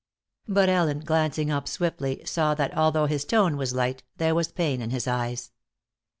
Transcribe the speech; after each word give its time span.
But 0.47 0.67
Ellen, 0.67 1.01
glancing 1.01 1.51
up 1.51 1.67
swiftly, 1.67 2.23
saw 2.25 2.55
that 2.55 2.75
although 2.75 3.05
his 3.05 3.23
tone 3.23 3.55
was 3.55 3.75
light, 3.75 4.01
there 4.17 4.33
was 4.33 4.51
pain 4.51 4.81
in 4.81 4.89
his 4.89 5.07
eyes. 5.07 5.51